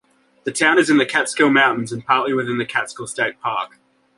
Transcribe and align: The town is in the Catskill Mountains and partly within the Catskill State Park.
The 0.45 0.51
town 0.51 0.79
is 0.79 0.89
in 0.89 0.97
the 0.97 1.05
Catskill 1.05 1.51
Mountains 1.51 1.91
and 1.91 2.03
partly 2.03 2.33
within 2.33 2.57
the 2.57 2.65
Catskill 2.65 3.05
State 3.05 3.39
Park. 3.39 3.77